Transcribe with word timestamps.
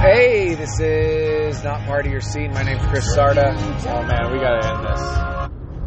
Hey, 0.00 0.54
this 0.54 0.78
is 0.78 1.64
not 1.64 1.84
part 1.84 2.06
of 2.06 2.12
your 2.12 2.20
scene. 2.20 2.52
My 2.52 2.62
name's 2.62 2.86
Chris 2.86 3.04
Sarda. 3.16 3.52
Oh 3.88 4.02
man, 4.04 4.32
we 4.32 4.38
gotta 4.38 4.64
end 4.64 4.84
this. 4.84 5.00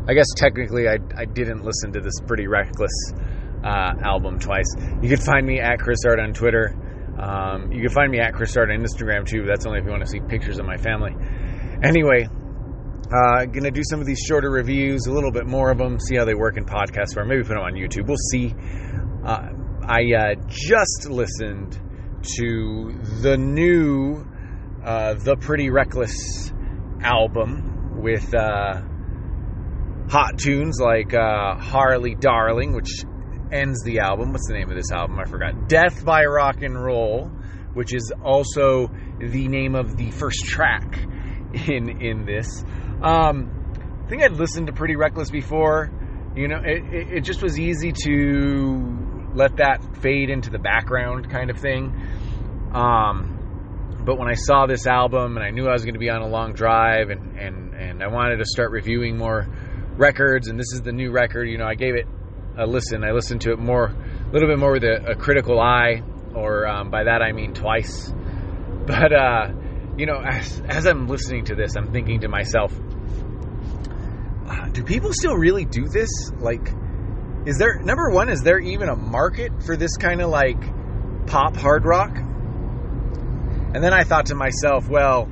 I 0.10 0.14
guess 0.14 0.28
technically 0.36 0.90
I, 0.90 0.98
I 1.16 1.24
didn't 1.24 1.64
listen 1.64 1.94
to 1.94 2.02
this 2.02 2.16
pretty 2.28 2.46
reckless 2.46 2.92
uh, 3.64 3.94
album 4.04 4.38
twice. 4.38 4.68
You 5.02 5.08
can 5.08 5.22
find 5.22 5.48
me 5.48 5.62
at 5.62 5.80
Chris 5.80 6.00
Sarda 6.06 6.24
on 6.24 6.34
Twitter. 6.34 6.76
Um, 7.18 7.72
you 7.72 7.80
can 7.80 7.90
find 7.90 8.12
me 8.12 8.20
at 8.20 8.34
Chris 8.34 8.54
Sarda 8.54 8.74
on 8.78 8.84
Instagram 8.84 9.26
too. 9.26 9.46
That's 9.48 9.66
only 9.66 9.80
if 9.80 9.86
you 9.86 9.92
want 9.92 10.04
to 10.04 10.10
see 10.10 10.20
pictures 10.20 10.60
of 10.60 10.66
my 10.66 10.76
family. 10.76 11.16
Anyway, 11.82 12.28
uh, 12.28 13.46
gonna 13.46 13.72
do 13.72 13.82
some 13.90 14.02
of 14.02 14.06
these 14.06 14.20
shorter 14.20 14.52
reviews, 14.52 15.06
a 15.06 15.12
little 15.14 15.32
bit 15.32 15.48
more 15.48 15.72
of 15.72 15.78
them, 15.78 16.02
see 16.02 16.18
how 16.18 16.26
they 16.26 16.36
work 16.36 16.58
in 16.58 16.66
podcast 16.66 17.14
form. 17.14 17.30
Maybe 17.30 17.44
put 17.44 17.54
them 17.54 17.60
on 17.60 17.76
YouTube. 17.76 18.08
We'll 18.08 18.18
see. 18.30 18.54
Uh, 19.24 19.54
I 19.88 20.02
uh, 20.14 20.36
just 20.50 21.08
listened 21.10 21.80
to 22.38 22.94
the 23.22 23.38
new 23.38 24.26
uh, 24.84 25.16
The 25.16 25.36
Pretty 25.36 25.70
Reckless 25.70 26.52
album 27.02 28.02
with 28.02 28.34
uh, 28.34 28.82
hot 30.10 30.38
tunes 30.38 30.80
like 30.80 31.14
uh, 31.14 31.56
Harley 31.56 32.16
Darling, 32.16 32.74
which 32.74 32.90
ends 33.52 33.84
the 33.84 34.00
album. 34.00 34.32
What's 34.32 34.48
the 34.48 34.54
name 34.54 34.70
of 34.70 34.76
this 34.76 34.92
album? 34.92 35.20
I 35.20 35.26
forgot. 35.26 35.68
Death 35.68 36.04
by 36.04 36.26
Rock 36.26 36.62
and 36.62 36.82
Roll, 36.82 37.28
which 37.74 37.94
is 37.94 38.12
also 38.24 38.90
the 39.20 39.48
name 39.48 39.76
of 39.76 39.98
the 39.98 40.12
first 40.12 40.46
track 40.46 40.98
in 41.68 42.02
in 42.02 42.26
this. 42.26 42.64
Um, 43.02 44.04
I 44.06 44.10
think 44.10 44.24
I'd 44.24 44.34
listened 44.34 44.68
to 44.68 44.74
Pretty 44.74 44.96
Reckless 44.96 45.30
before. 45.30 45.92
You 46.36 46.48
know, 46.48 46.62
it, 46.64 47.18
it, 47.18 47.22
just 47.22 47.42
was 47.42 47.60
easy 47.60 47.92
to 48.06 49.01
let 49.36 49.58
that 49.58 49.98
fade 50.02 50.30
into 50.30 50.50
the 50.50 50.60
background 50.60 51.30
kind 51.30 51.50
of 51.50 51.58
thing. 51.58 51.94
Um, 52.74 54.02
but 54.06 54.18
when 54.18 54.28
I 54.28 54.34
saw 54.34 54.66
this 54.66 54.88
album 54.88 55.38
and 55.38 55.46
I 55.46 55.52
knew 55.52 55.68
I 55.68 55.74
was 55.74 55.84
going 55.84 55.94
to 55.94 56.00
be 56.00 56.10
on 56.10 56.22
a 56.22 56.28
long 56.28 56.54
drive 56.54 57.10
and, 57.10 57.38
and, 57.38 57.74
and 57.74 58.04
I 58.04 58.08
wanted 58.08 58.38
to 58.38 58.46
start 58.46 58.72
reviewing 58.72 59.18
more 59.18 59.48
records, 59.96 60.48
and 60.48 60.60
this 60.60 60.72
is 60.74 60.82
the 60.82 60.92
new 60.92 61.12
record, 61.12 61.48
you 61.48 61.58
know, 61.58 61.68
I 61.68 61.76
gave 61.76 61.96
it 61.96 62.08
a 62.58 62.66
listen. 62.66 63.04
I 63.04 63.12
listened 63.12 63.42
to 63.42 63.52
it 63.52 63.60
more, 63.60 63.86
a 63.86 64.32
little 64.32 64.50
bit 64.50 64.58
more 64.58 64.72
with 64.72 64.84
a, 64.84 65.12
a 65.12 65.16
critical 65.16 65.60
eye, 65.60 66.02
or 66.34 66.68
um, 66.68 66.90
by 66.90 67.04
that 67.04 67.22
I 67.22 67.32
mean 67.32 67.54
twice. 67.54 68.14
But, 68.84 69.14
uh, 69.14 69.50
you 69.96 70.08
know, 70.08 70.20
as, 70.20 70.60
as 70.68 70.88
I'm 70.88 71.08
listening 71.08 71.46
to 71.46 71.56
this, 71.56 71.76
I'm 71.76 71.92
thinking 71.94 72.22
to 72.22 72.28
myself, 72.28 72.74
do 74.72 74.84
people 74.84 75.12
still 75.14 75.36
really 75.36 75.66
do 75.66 75.88
this? 75.88 76.10
Like, 76.40 76.74
is 77.46 77.58
there 77.58 77.80
number 77.82 78.10
one 78.10 78.30
is 78.30 78.42
there 78.44 78.60
even 78.60 78.90
a 78.90 78.96
market 78.96 79.64
for 79.64 79.76
this 79.76 79.98
kind 79.98 80.22
of 80.22 80.30
like 80.30 80.58
pop 81.28 81.56
hard 81.56 81.86
rock? 81.86 82.16
And 83.74 83.84
then 83.84 83.94
i 83.94 84.04
thought 84.04 84.28
to 84.28 84.36
myself 84.36 84.88
well 84.88 85.28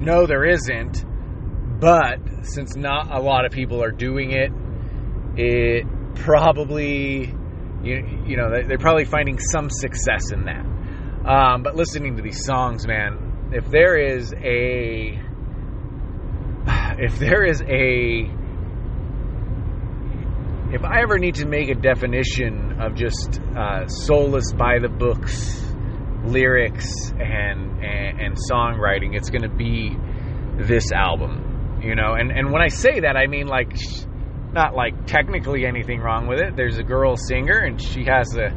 no 0.00 0.26
there 0.26 0.44
isn't. 0.44 1.04
But 1.78 2.20
since 2.42 2.74
not 2.74 3.14
a 3.14 3.20
lot 3.20 3.44
of 3.44 3.52
people 3.52 3.82
are 3.82 3.90
doing 3.90 4.32
it 4.32 4.50
it 5.36 5.86
probably 6.14 7.34
you, 7.82 8.22
you 8.26 8.36
know 8.36 8.50
they're 8.50 8.78
probably 8.78 9.04
finding 9.04 9.38
some 9.38 9.70
success 9.70 10.32
in 10.32 10.44
that. 10.46 10.64
Um, 11.28 11.62
but 11.62 11.76
listening 11.76 12.16
to 12.16 12.22
these 12.22 12.44
songs 12.44 12.86
man 12.86 13.50
if 13.52 13.70
there 13.70 13.96
is 13.96 14.32
a 14.32 15.20
if 16.98 17.18
there 17.18 17.44
is 17.44 17.62
a 17.62 18.30
if 20.72 20.84
I 20.84 21.02
ever 21.02 21.18
need 21.18 21.36
to 21.36 21.46
make 21.46 21.68
a 21.68 21.74
definition 21.74 22.80
of 22.80 22.94
just 22.94 23.40
uh, 23.56 23.86
soulless 23.86 24.52
by 24.52 24.78
the 24.80 24.88
books 24.88 25.62
lyrics 26.24 27.10
and, 27.12 27.84
and, 27.84 28.20
and 28.20 28.36
songwriting, 28.50 29.16
it's 29.16 29.30
going 29.30 29.42
to 29.42 29.54
be 29.54 29.96
this 30.58 30.90
album, 30.92 31.80
you 31.82 31.94
know. 31.94 32.14
And 32.14 32.30
and 32.30 32.52
when 32.52 32.62
I 32.62 32.68
say 32.68 33.00
that, 33.00 33.16
I 33.16 33.26
mean 33.26 33.46
like 33.46 33.72
not 34.52 34.74
like 34.74 35.06
technically 35.06 35.66
anything 35.66 36.00
wrong 36.00 36.26
with 36.26 36.40
it. 36.40 36.56
There's 36.56 36.78
a 36.78 36.82
girl 36.82 37.16
singer 37.16 37.58
and 37.58 37.80
she 37.80 38.04
has 38.04 38.36
a 38.36 38.50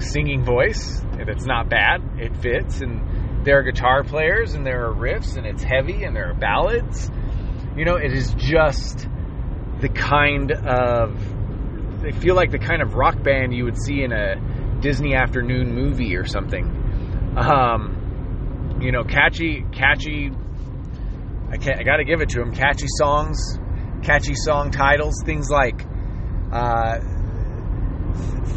singing 0.00 0.44
voice 0.44 1.00
that's 1.26 1.46
not 1.46 1.70
bad. 1.70 2.02
It 2.18 2.36
fits, 2.36 2.80
and 2.80 3.46
there 3.46 3.58
are 3.58 3.62
guitar 3.62 4.04
players 4.04 4.54
and 4.54 4.66
there 4.66 4.90
are 4.90 4.94
riffs 4.94 5.36
and 5.36 5.46
it's 5.46 5.62
heavy 5.62 6.04
and 6.04 6.14
there 6.14 6.30
are 6.30 6.34
ballads. 6.34 7.10
You 7.76 7.84
know, 7.84 7.96
it 7.96 8.12
is 8.12 8.34
just 8.34 9.08
the 9.80 9.88
kind 9.88 10.52
of 10.52 11.18
they 12.04 12.12
feel 12.12 12.34
like 12.34 12.50
the 12.50 12.58
kind 12.58 12.82
of 12.82 12.94
rock 12.94 13.22
band 13.22 13.54
you 13.54 13.64
would 13.64 13.78
see 13.78 14.02
in 14.02 14.12
a 14.12 14.36
Disney 14.80 15.14
afternoon 15.14 15.74
movie 15.74 16.16
or 16.16 16.26
something. 16.26 16.64
Um, 17.36 18.78
you 18.82 18.92
know, 18.92 19.04
catchy, 19.04 19.64
catchy. 19.72 20.30
I 21.50 21.56
can't. 21.56 21.80
I 21.80 21.82
got 21.82 21.96
to 21.96 22.04
give 22.04 22.20
it 22.20 22.28
to 22.30 22.40
them. 22.40 22.52
Catchy 22.52 22.86
songs, 22.98 23.58
catchy 24.02 24.34
song 24.34 24.70
titles, 24.70 25.14
things 25.24 25.48
like, 25.48 25.82
uh, 26.52 26.98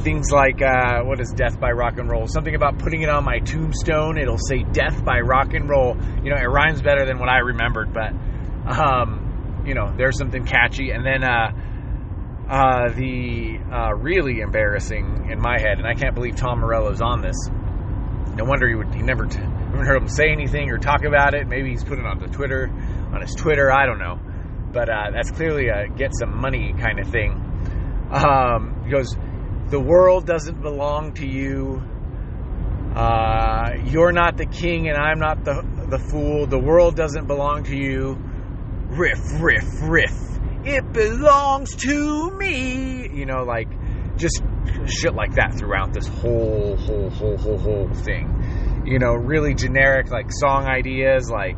things 0.04 0.30
like 0.32 0.62
uh, 0.62 1.04
what 1.04 1.22
is 1.22 1.32
Death 1.36 1.58
by 1.60 1.72
Rock 1.72 1.98
and 1.98 2.10
Roll? 2.10 2.28
Something 2.28 2.56
about 2.56 2.80
putting 2.80 3.04
it 3.04 3.10
on 3.10 3.24
my 3.24 3.40
tombstone. 3.40 4.18
It'll 4.18 4.38
say 4.38 4.64
Death 4.74 5.06
by 5.06 5.22
Rock 5.22 5.54
and 5.54 5.70
Roll. 5.70 5.96
You 6.22 6.32
know, 6.32 6.38
it 6.38 6.48
rhymes 6.48 6.82
better 6.82 7.06
than 7.06 7.18
what 7.18 7.30
I 7.30 7.38
remembered, 7.38 7.94
but. 7.94 8.12
Um, 8.68 9.27
you 9.68 9.74
know, 9.74 9.94
there's 9.96 10.18
something 10.18 10.46
catchy. 10.46 10.92
And 10.92 11.06
then 11.06 11.24
uh, 11.24 11.52
uh, 12.50 12.90
the 12.94 13.60
uh, 13.72 13.94
really 13.96 14.40
embarrassing 14.40 15.28
in 15.30 15.40
my 15.42 15.60
head, 15.60 15.78
and 15.78 15.86
I 15.86 15.94
can't 15.94 16.16
believe 16.16 16.38
Tom 16.38 16.62
Morello's 16.62 17.02
on 17.02 17.22
this. 17.22 17.36
No 18.36 18.46
wonder 18.46 18.68
he 18.70 18.76
would. 18.76 18.94
He 18.96 19.02
never 19.02 19.26
haven't 19.26 19.86
heard 19.86 20.02
him 20.02 20.08
say 20.08 20.32
anything 20.32 20.70
or 20.70 20.78
talk 20.78 21.04
about 21.04 21.34
it. 21.34 21.48
Maybe 21.48 21.72
he's 21.72 21.84
put 21.84 22.00
it 22.00 22.06
on 22.06 22.20
the 22.20 22.28
Twitter, 22.28 22.70
on 23.14 23.22
his 23.22 23.36
Twitter. 23.36 23.72
I 23.72 23.86
don't 23.86 24.00
know, 24.00 24.18
but 24.72 24.90
uh, 24.90 25.12
that's 25.12 25.32
clearly 25.32 25.68
a 25.68 25.90
get 25.90 26.12
some 26.18 26.40
money 26.40 26.74
kind 26.80 27.00
of 27.00 27.10
thing. 27.10 27.32
Um, 28.12 28.84
he 28.86 28.92
goes, 28.92 29.14
"The 29.70 29.80
world 29.82 30.26
doesn't 30.26 30.62
belong 30.62 31.16
to 31.16 31.28
you. 31.28 31.82
Uh, 32.96 33.72
you're 33.86 34.14
not 34.14 34.38
the 34.38 34.46
king, 34.46 34.88
and 34.88 34.98
I'm 34.98 35.20
not 35.20 35.44
the 35.44 35.62
the 35.90 36.00
fool. 36.00 36.48
The 36.48 36.60
world 36.60 36.96
doesn't 36.96 37.28
belong 37.28 37.66
to 37.66 37.76
you." 37.76 38.18
Riff, 38.90 39.20
riff, 39.40 39.82
riff. 39.82 40.40
It 40.66 40.92
belongs 40.92 41.76
to 41.78 42.32
me. 42.32 43.10
You 43.14 43.26
know, 43.26 43.44
like 43.44 43.70
just 44.18 44.42
shit 44.86 45.14
like 45.14 45.36
that 45.36 45.56
throughout 45.58 45.94
this 45.94 46.08
whole, 46.08 46.76
whole, 46.78 47.10
whole, 47.10 47.38
whole, 47.38 47.58
whole 47.58 47.94
thing. 47.94 48.84
You 48.86 49.00
know, 49.00 49.14
really 49.14 49.54
generic 49.54 50.10
like 50.10 50.32
song 50.32 50.66
ideas 50.66 51.30
like 51.30 51.58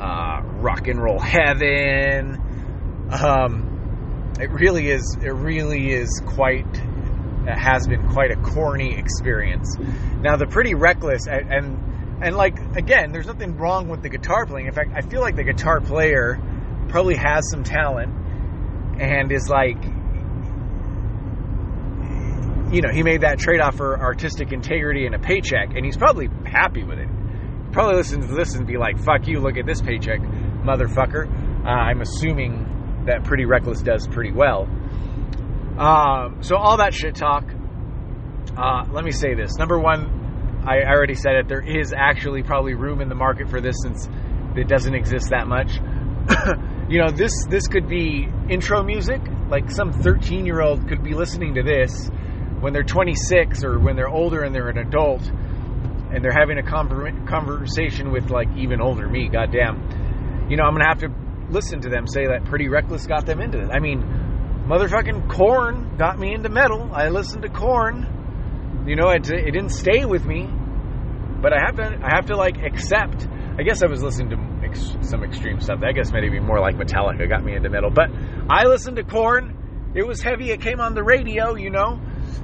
uh, 0.00 0.42
rock 0.60 0.88
and 0.88 1.02
roll 1.02 1.18
heaven. 1.18 3.08
Um, 3.10 4.32
it 4.40 4.50
really 4.50 4.88
is. 4.90 5.16
It 5.22 5.32
really 5.32 5.92
is 5.92 6.22
quite. 6.26 6.66
It 7.46 7.58
has 7.58 7.86
been 7.86 8.08
quite 8.10 8.30
a 8.30 8.36
corny 8.36 8.94
experience. 8.96 9.76
Now, 10.20 10.36
the 10.36 10.46
pretty 10.46 10.74
reckless 10.74 11.26
and, 11.26 11.50
and 12.22 12.36
like 12.36 12.58
again, 12.76 13.12
there's 13.12 13.26
nothing 13.26 13.56
wrong 13.56 13.88
with 13.88 14.02
the 14.02 14.08
guitar 14.08 14.46
playing. 14.46 14.66
In 14.66 14.72
fact, 14.72 14.90
I 14.94 15.02
feel 15.02 15.20
like 15.20 15.36
the 15.36 15.44
guitar 15.44 15.80
player 15.80 16.40
probably 16.88 17.16
has 17.16 17.48
some 17.50 17.64
talent 17.64 18.12
and 19.00 19.30
is 19.30 19.48
like 19.48 19.76
you 22.72 22.82
know, 22.82 22.90
he 22.92 23.02
made 23.02 23.22
that 23.22 23.38
trade 23.38 23.60
off 23.60 23.76
for 23.76 23.98
artistic 23.98 24.52
integrity 24.52 25.06
and 25.06 25.14
a 25.14 25.18
paycheck, 25.18 25.74
and 25.74 25.84
he's 25.84 25.96
probably 25.96 26.28
happy 26.44 26.84
with 26.84 26.98
it. 26.98 27.08
Probably 27.72 27.96
listens 27.96 28.26
to 28.26 28.34
this 28.34 28.54
and 28.54 28.66
be 28.66 28.76
like, 28.76 28.98
fuck 28.98 29.26
you, 29.26 29.40
look 29.40 29.56
at 29.56 29.64
this 29.64 29.80
paycheck, 29.80 30.20
motherfucker. 30.20 31.64
Uh, 31.64 31.68
I'm 31.68 32.00
assuming 32.02 33.04
that 33.06 33.24
Pretty 33.24 33.46
Reckless 33.46 33.80
does 33.80 34.06
pretty 34.06 34.32
well. 34.32 34.68
Um, 35.78 36.42
so, 36.42 36.56
all 36.56 36.78
that 36.78 36.92
shit 36.92 37.14
talk, 37.14 37.44
uh, 38.56 38.84
let 38.90 39.04
me 39.04 39.12
say 39.12 39.34
this. 39.34 39.56
Number 39.56 39.78
one, 39.78 40.17
I 40.68 40.84
already 40.84 41.14
said 41.14 41.32
it, 41.36 41.48
there 41.48 41.66
is 41.66 41.94
actually 41.96 42.42
probably 42.42 42.74
room 42.74 43.00
in 43.00 43.08
the 43.08 43.14
market 43.14 43.48
for 43.48 43.60
this 43.60 43.76
since 43.82 44.06
it 44.54 44.68
doesn't 44.68 44.94
exist 44.94 45.30
that 45.30 45.46
much. 45.46 45.72
you 46.90 46.98
know, 46.98 47.10
this 47.10 47.32
this 47.48 47.66
could 47.68 47.88
be 47.88 48.28
intro 48.50 48.82
music. 48.82 49.20
Like 49.48 49.70
some 49.70 49.92
13 49.92 50.44
year 50.44 50.60
old 50.60 50.86
could 50.88 51.02
be 51.02 51.14
listening 51.14 51.54
to 51.54 51.62
this 51.62 52.10
when 52.60 52.74
they're 52.74 52.82
26 52.82 53.64
or 53.64 53.78
when 53.78 53.96
they're 53.96 54.08
older 54.08 54.42
and 54.42 54.54
they're 54.54 54.68
an 54.68 54.78
adult 54.78 55.22
and 55.22 56.22
they're 56.22 56.36
having 56.36 56.58
a 56.58 56.62
conversation 56.62 58.10
with 58.12 58.30
like 58.30 58.48
even 58.56 58.80
older 58.82 59.08
me. 59.08 59.28
Goddamn, 59.28 60.48
you 60.50 60.56
know, 60.56 60.64
I'm 60.64 60.74
gonna 60.74 60.88
have 60.88 61.00
to 61.00 61.08
listen 61.50 61.80
to 61.80 61.88
them 61.88 62.06
say 62.06 62.26
that 62.26 62.44
Pretty 62.44 62.68
Reckless 62.68 63.06
got 63.06 63.24
them 63.24 63.40
into 63.40 63.58
it. 63.58 63.70
I 63.70 63.78
mean, 63.78 64.02
motherfucking 64.68 65.30
Korn 65.30 65.96
got 65.96 66.18
me 66.18 66.34
into 66.34 66.50
metal. 66.50 66.90
I 66.92 67.08
listened 67.08 67.42
to 67.42 67.48
Korn. 67.48 68.84
You 68.86 68.96
know, 68.96 69.10
it, 69.10 69.30
it 69.30 69.50
didn't 69.50 69.70
stay 69.70 70.04
with 70.04 70.24
me, 70.24 70.48
but 71.40 71.52
I 71.52 71.60
have 71.64 71.76
to 71.76 71.98
I 72.02 72.14
have 72.14 72.26
to 72.26 72.36
like 72.36 72.58
accept. 72.62 73.26
I 73.58 73.62
guess 73.62 73.82
I 73.82 73.86
was 73.86 74.02
listening 74.02 74.30
to 74.30 74.66
ex- 74.66 74.96
some 75.08 75.24
extreme 75.24 75.60
stuff. 75.60 75.80
I 75.82 75.92
guess 75.92 76.12
maybe 76.12 76.38
more 76.40 76.60
like 76.60 76.76
Metallica 76.76 77.28
got 77.28 77.44
me 77.44 77.54
into 77.56 77.68
metal. 77.68 77.90
But 77.90 78.10
I 78.48 78.64
listened 78.64 78.96
to 78.96 79.04
Korn. 79.04 79.92
It 79.94 80.06
was 80.06 80.22
heavy. 80.22 80.50
It 80.50 80.60
came 80.60 80.80
on 80.80 80.94
the 80.94 81.02
radio, 81.02 81.54
you 81.56 81.70
know. 81.70 82.00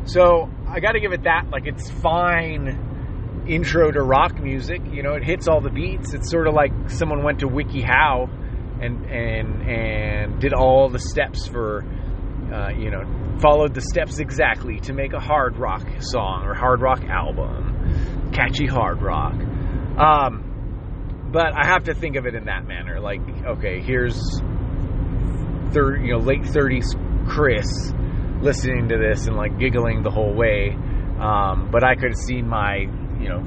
So 0.06 0.50
I 0.67 0.81
got 0.81 0.93
to 0.93 1.00
give 1.00 1.12
it 1.12 1.25
that. 1.25 1.50
Like 1.50 1.67
it's 1.67 1.91
fine 1.91 3.44
intro 3.49 3.91
to 3.91 4.02
rock 4.02 4.41
music. 4.41 4.81
You 4.91 5.02
know, 5.02 5.14
it 5.14 5.23
hits 5.25 5.49
all 5.49 5.61
the 5.61 5.70
beats. 5.70 6.14
It's 6.14 6.31
sort 6.31 6.49
of 6.49 6.55
like 6.55 6.73
someone 6.88 7.23
went 7.23 7.40
to 7.40 7.47
WikiHow 7.47 8.82
and 8.82 9.05
and 9.06 9.62
and 9.69 10.40
did 10.40 10.52
all 10.52 10.88
the 10.88 10.99
steps 10.99 11.47
for 11.47 11.85
uh, 12.52 12.70
you 12.70 12.90
know 12.90 13.05
followed 13.40 13.75
the 13.75 13.81
steps 13.81 14.19
exactly 14.19 14.81
to 14.81 14.93
make 14.93 15.12
a 15.12 15.20
hard 15.20 15.56
rock 15.56 15.87
song 16.00 16.44
or 16.44 16.55
hard 16.55 16.81
rock 16.81 17.02
album, 17.05 18.24
catchy 18.34 18.66
hard 18.66 19.00
rock. 19.02 19.34
Um, 19.98 21.31
but 21.32 21.52
I 21.54 21.66
have 21.66 21.84
to 21.84 21.94
think 21.94 22.16
of 22.16 22.26
it 22.26 22.34
in 22.34 22.44
that 22.44 22.66
manner. 22.66 23.00
Like, 23.00 23.20
okay, 23.46 23.81
here's 23.81 24.19
third, 25.72 26.02
you 26.04 26.12
know, 26.12 26.19
late 26.19 26.44
thirties 26.46 26.94
Chris 27.28 27.66
listening 28.40 28.88
to 28.88 28.98
this 28.98 29.26
and 29.26 29.36
like 29.36 29.58
giggling 29.58 30.02
the 30.02 30.10
whole 30.10 30.34
way. 30.34 30.76
Um, 31.19 31.70
but 31.72 31.82
I 31.82 31.94
could 31.94 32.10
have 32.10 32.19
seen 32.19 32.48
my, 32.48 32.76
you 33.20 33.28
know, 33.28 33.40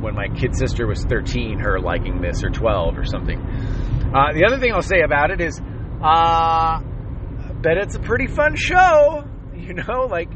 when 0.00 0.14
my 0.14 0.28
kid 0.28 0.56
sister 0.56 0.86
was 0.86 1.04
13, 1.04 1.60
her 1.60 1.80
liking 1.80 2.20
this 2.20 2.42
or 2.42 2.50
12 2.50 2.98
or 2.98 3.04
something. 3.04 3.40
Uh, 3.40 4.32
the 4.34 4.44
other 4.44 4.58
thing 4.58 4.72
I'll 4.72 4.82
say 4.82 5.00
about 5.00 5.30
it 5.30 5.40
is, 5.40 5.60
uh, 6.02 6.80
bet 7.62 7.78
it's 7.78 7.94
a 7.94 8.00
pretty 8.00 8.26
fun 8.26 8.56
show. 8.56 9.24
You 9.62 9.74
know, 9.74 10.08
like 10.10 10.28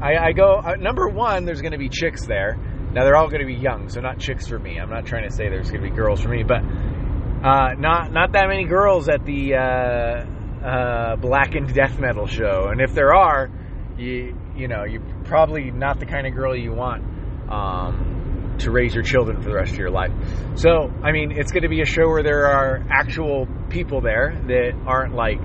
I, 0.00 0.28
I 0.28 0.32
go 0.32 0.54
uh, 0.54 0.76
number 0.76 1.08
one. 1.08 1.44
There's 1.44 1.60
going 1.60 1.72
to 1.72 1.78
be 1.78 1.90
chicks 1.90 2.26
there. 2.26 2.56
Now 2.94 3.04
they're 3.04 3.16
all 3.16 3.28
going 3.28 3.40
to 3.40 3.46
be 3.46 3.54
young, 3.54 3.88
so 3.88 4.00
not 4.00 4.20
chicks 4.20 4.46
for 4.46 4.58
me. 4.58 4.78
I'm 4.78 4.88
not 4.88 5.04
trying 5.04 5.28
to 5.28 5.34
say 5.34 5.48
there's 5.48 5.70
going 5.70 5.82
to 5.82 5.90
be 5.90 5.94
girls 5.94 6.20
for 6.20 6.28
me, 6.28 6.44
but 6.44 6.62
uh, 6.62 7.74
not 7.74 8.12
not 8.12 8.32
that 8.32 8.46
many 8.48 8.64
girls 8.64 9.08
at 9.08 9.24
the 9.24 9.54
uh, 9.54 10.64
uh, 10.64 11.16
blackened 11.16 11.74
death 11.74 11.98
metal 11.98 12.26
show. 12.26 12.68
And 12.70 12.80
if 12.80 12.94
there 12.94 13.12
are, 13.12 13.50
you 13.98 14.38
you 14.56 14.68
know 14.68 14.84
you're 14.84 15.02
probably 15.24 15.72
not 15.72 15.98
the 15.98 16.06
kind 16.06 16.26
of 16.26 16.34
girl 16.34 16.56
you 16.56 16.72
want. 16.72 17.02
Um, 17.50 18.12
to 18.58 18.70
raise 18.70 18.94
your 18.94 19.02
children 19.02 19.42
for 19.42 19.48
the 19.48 19.54
rest 19.54 19.72
of 19.72 19.78
your 19.78 19.90
life. 19.90 20.12
So, 20.54 20.92
I 21.02 21.10
mean, 21.10 21.32
it's 21.32 21.50
going 21.50 21.64
to 21.64 21.68
be 21.68 21.80
a 21.80 21.84
show 21.84 22.08
where 22.08 22.22
there 22.22 22.46
are 22.46 22.86
actual 22.88 23.48
people 23.68 24.00
there 24.00 24.40
that 24.46 24.72
aren't 24.86 25.14
like 25.14 25.40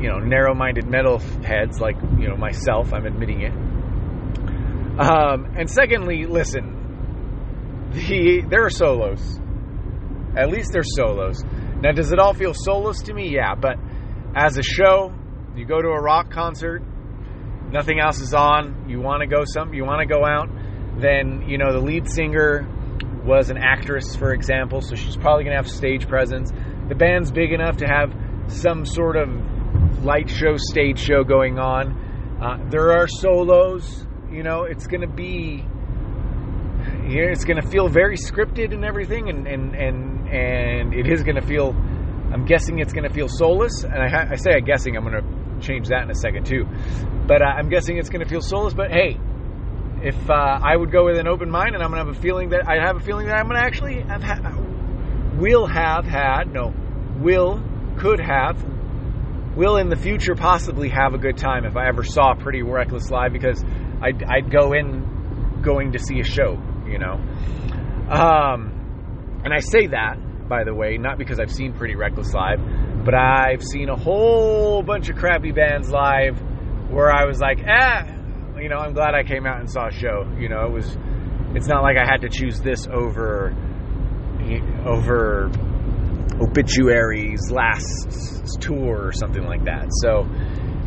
you 0.00 0.10
know 0.10 0.18
narrow-minded 0.18 0.86
metal 0.86 1.18
heads 1.18 1.80
like 1.80 1.96
you 2.18 2.28
know 2.28 2.36
myself. 2.36 2.92
I'm 2.92 3.06
admitting 3.06 3.40
it. 3.40 3.52
Um, 4.98 5.56
and 5.56 5.68
secondly, 5.68 6.24
listen, 6.26 7.90
the 7.92 8.44
there 8.48 8.64
are 8.64 8.70
solos. 8.70 9.40
At 10.36 10.50
least 10.50 10.72
they're 10.72 10.82
solos. 10.82 11.42
Now, 11.80 11.92
does 11.92 12.12
it 12.12 12.18
all 12.18 12.34
feel 12.34 12.54
solos 12.54 13.02
to 13.02 13.14
me? 13.14 13.34
Yeah, 13.34 13.54
but 13.54 13.76
as 14.34 14.56
a 14.56 14.62
show, 14.62 15.12
you 15.56 15.64
go 15.64 15.80
to 15.80 15.88
a 15.88 16.00
rock 16.00 16.30
concert, 16.30 16.82
nothing 17.70 18.00
else 18.00 18.20
is 18.20 18.34
on. 18.34 18.88
You 18.88 19.00
want 19.00 19.20
to 19.22 19.26
go 19.26 19.44
some, 19.44 19.74
you 19.74 19.84
want 19.84 20.00
to 20.00 20.12
go 20.12 20.24
out. 20.24 20.48
Then 21.00 21.44
you 21.48 21.58
know 21.58 21.72
the 21.72 21.80
lead 21.80 22.08
singer 22.08 22.66
was 23.24 23.50
an 23.50 23.56
actress, 23.58 24.14
for 24.14 24.32
example, 24.32 24.80
so 24.80 24.94
she's 24.94 25.16
probably 25.16 25.44
to 25.44 25.50
have 25.50 25.68
stage 25.68 26.06
presence. 26.06 26.52
The 26.88 26.94
band's 26.94 27.32
big 27.32 27.52
enough 27.52 27.78
to 27.78 27.86
have 27.86 28.12
some 28.48 28.84
sort 28.84 29.16
of 29.16 29.28
light 30.04 30.28
show, 30.28 30.56
stage 30.56 31.00
show 31.00 31.24
going 31.24 31.58
on. 31.58 32.38
Uh, 32.40 32.68
there 32.70 32.92
are 32.92 33.08
solos. 33.08 34.06
You 34.34 34.42
know, 34.42 34.64
it's 34.64 34.86
going 34.86 35.02
to 35.02 35.06
be. 35.06 35.64
It's 37.06 37.44
going 37.44 37.60
to 37.62 37.68
feel 37.68 37.88
very 37.88 38.16
scripted 38.16 38.74
and 38.74 38.84
everything, 38.84 39.28
and 39.28 39.46
and 39.46 39.74
and 39.74 40.28
and 40.28 40.94
it 40.94 41.06
is 41.06 41.22
going 41.22 41.36
to 41.36 41.46
feel. 41.46 41.70
I'm 41.70 42.44
guessing 42.44 42.80
it's 42.80 42.92
going 42.92 43.08
to 43.08 43.14
feel 43.14 43.28
soulless, 43.28 43.84
and 43.84 43.94
I, 43.94 44.08
ha- 44.08 44.28
I 44.32 44.34
say 44.36 44.52
I'm 44.56 44.64
guessing. 44.64 44.96
I'm 44.96 45.04
going 45.04 45.22
to 45.22 45.60
change 45.64 45.88
that 45.88 46.02
in 46.02 46.10
a 46.10 46.14
second 46.16 46.46
too, 46.46 46.64
but 47.28 47.42
uh, 47.42 47.44
I'm 47.44 47.68
guessing 47.68 47.96
it's 47.98 48.10
going 48.10 48.24
to 48.24 48.28
feel 48.28 48.40
soulless. 48.40 48.74
But 48.74 48.90
hey, 48.90 49.18
if 50.02 50.16
uh, 50.28 50.34
I 50.34 50.76
would 50.76 50.90
go 50.90 51.04
with 51.04 51.18
an 51.18 51.28
open 51.28 51.48
mind, 51.48 51.74
and 51.74 51.82
I'm 51.82 51.90
going 51.90 52.00
to 52.02 52.06
have 52.10 52.16
a 52.16 52.20
feeling 52.20 52.50
that 52.50 52.68
I 52.68 52.84
have 52.84 52.96
a 52.96 53.00
feeling 53.00 53.26
that 53.28 53.36
I'm 53.36 53.46
going 53.46 53.60
to 53.60 53.64
actually 53.64 54.00
have 54.02 54.22
ha- 54.22 54.56
will 55.38 55.66
have 55.66 56.04
had 56.04 56.52
no 56.52 56.74
will 57.20 57.62
could 57.98 58.20
have 58.20 58.62
will 59.56 59.76
in 59.76 59.88
the 59.88 59.96
future 59.96 60.34
possibly 60.34 60.88
have 60.88 61.14
a 61.14 61.18
good 61.18 61.36
time 61.36 61.64
if 61.64 61.76
I 61.76 61.86
ever 61.86 62.02
saw 62.02 62.34
Pretty 62.34 62.62
Reckless 62.62 63.10
live 63.10 63.32
because 63.32 63.62
I'd, 64.04 64.22
I'd 64.22 64.50
go 64.50 64.72
in 64.72 65.62
going 65.62 65.92
to 65.92 65.98
see 65.98 66.20
a 66.20 66.24
show, 66.24 66.60
you 66.86 66.98
know. 66.98 67.14
Um, 68.10 69.40
and 69.44 69.52
I 69.52 69.60
say 69.60 69.86
that, 69.88 70.48
by 70.48 70.64
the 70.64 70.74
way, 70.74 70.98
not 70.98 71.16
because 71.16 71.40
I've 71.40 71.50
seen 71.50 71.72
Pretty 71.72 71.96
Reckless 71.96 72.34
live, 72.34 72.60
but 73.04 73.14
I've 73.14 73.62
seen 73.62 73.88
a 73.88 73.96
whole 73.96 74.82
bunch 74.82 75.08
of 75.08 75.16
crappy 75.16 75.52
bands 75.52 75.90
live 75.90 76.38
where 76.90 77.10
I 77.10 77.24
was 77.24 77.40
like, 77.40 77.58
ah, 77.66 78.04
you 78.60 78.68
know, 78.68 78.76
I'm 78.76 78.92
glad 78.92 79.14
I 79.14 79.22
came 79.22 79.46
out 79.46 79.60
and 79.60 79.70
saw 79.70 79.88
a 79.88 79.90
show. 79.90 80.30
You 80.38 80.48
know, 80.48 80.66
it 80.66 80.72
was, 80.72 80.96
it's 81.54 81.66
not 81.66 81.82
like 81.82 81.96
I 81.96 82.04
had 82.06 82.20
to 82.22 82.28
choose 82.28 82.60
this 82.60 82.86
over, 82.86 83.54
over 84.86 85.50
Obituary's 86.40 87.50
last 87.50 88.60
tour 88.60 89.06
or 89.06 89.12
something 89.12 89.44
like 89.44 89.64
that. 89.64 89.86
So, 90.02 90.28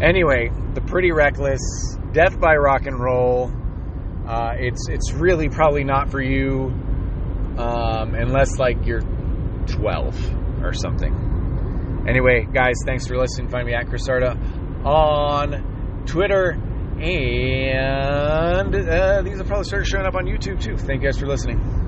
anyway, 0.05 0.51
the 0.73 0.81
Pretty 0.81 1.11
Reckless, 1.11 1.96
Death 2.17 2.39
by 2.39 2.55
Rock 2.55 2.87
and 2.87 2.99
Roll. 2.99 3.51
Uh, 4.27 4.53
it's 4.57 4.89
it's 4.89 5.13
really 5.13 5.49
probably 5.49 5.83
not 5.83 6.09
for 6.09 6.19
you 6.19 6.73
um, 7.59 8.15
unless 8.15 8.57
like 8.57 8.87
you're 8.87 9.01
12 9.67 10.63
or 10.63 10.73
something. 10.73 12.05
Anyway, 12.09 12.47
guys, 12.51 12.73
thanks 12.87 13.05
for 13.05 13.19
listening. 13.19 13.49
Find 13.49 13.67
me 13.67 13.75
at 13.75 13.87
Chris 13.87 14.07
Sarda 14.07 14.35
on 14.83 16.03
Twitter, 16.07 16.53
and 16.99 18.73
uh, 18.73 19.21
these 19.21 19.37
will 19.37 19.45
probably 19.45 19.65
start 19.65 19.85
showing 19.85 20.07
up 20.07 20.15
on 20.15 20.25
YouTube 20.25 20.59
too. 20.59 20.75
Thank 20.75 21.03
you 21.03 21.09
guys 21.09 21.19
for 21.19 21.27
listening. 21.27 21.86